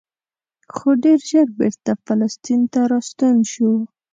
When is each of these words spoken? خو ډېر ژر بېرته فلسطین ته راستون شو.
خو 0.73 0.87
ډېر 1.03 1.19
ژر 1.29 1.47
بېرته 1.59 1.91
فلسطین 2.05 2.61
ته 2.73 2.81
راستون 2.91 3.35
شو. 3.51 3.71